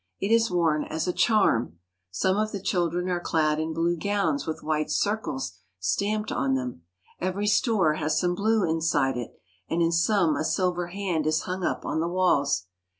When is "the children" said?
2.51-3.07